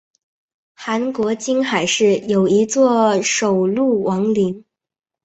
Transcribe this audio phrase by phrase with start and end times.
[0.73, 4.65] 韩国金海市有一座首露王陵。